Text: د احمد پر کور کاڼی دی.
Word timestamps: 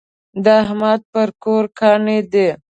د 0.43 0.45
احمد 0.63 1.01
پر 1.13 1.29
کور 1.43 1.63
کاڼی 1.79 2.19
دی. 2.31 2.47